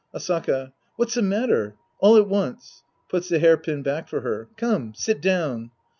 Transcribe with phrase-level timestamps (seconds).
[0.15, 0.73] Asaka.
[0.95, 1.75] What's the matter?
[1.99, 2.81] All at once.
[3.07, 5.69] {Puts the hair pin back for her.) Come, sit down.